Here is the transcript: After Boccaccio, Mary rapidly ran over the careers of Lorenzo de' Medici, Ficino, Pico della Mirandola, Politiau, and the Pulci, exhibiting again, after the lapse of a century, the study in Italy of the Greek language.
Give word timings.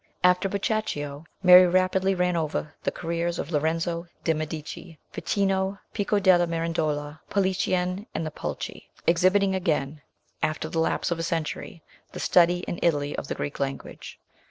After 0.23 0.49
Boccaccio, 0.49 1.25
Mary 1.43 1.67
rapidly 1.67 2.15
ran 2.15 2.35
over 2.35 2.73
the 2.81 2.91
careers 2.91 3.37
of 3.37 3.51
Lorenzo 3.51 4.07
de' 4.23 4.33
Medici, 4.33 4.97
Ficino, 5.11 5.77
Pico 5.93 6.17
della 6.17 6.47
Mirandola, 6.47 7.19
Politiau, 7.29 8.07
and 8.15 8.25
the 8.25 8.31
Pulci, 8.31 8.89
exhibiting 9.05 9.53
again, 9.53 10.01
after 10.41 10.69
the 10.69 10.79
lapse 10.79 11.11
of 11.11 11.19
a 11.19 11.21
century, 11.21 11.83
the 12.13 12.19
study 12.19 12.61
in 12.67 12.79
Italy 12.81 13.15
of 13.15 13.27
the 13.27 13.35
Greek 13.35 13.59
language. 13.59 14.17